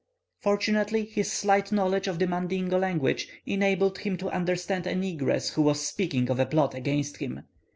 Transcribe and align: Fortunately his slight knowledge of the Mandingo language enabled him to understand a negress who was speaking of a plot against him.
Fortunately 0.39 1.05
his 1.05 1.31
slight 1.31 1.71
knowledge 1.71 2.07
of 2.07 2.17
the 2.17 2.25
Mandingo 2.25 2.79
language 2.79 3.27
enabled 3.45 3.99
him 3.99 4.17
to 4.17 4.31
understand 4.31 4.87
a 4.87 4.95
negress 4.95 5.53
who 5.53 5.61
was 5.61 5.79
speaking 5.87 6.27
of 6.31 6.39
a 6.39 6.45
plot 6.47 6.73
against 6.73 7.17
him. 7.17 7.43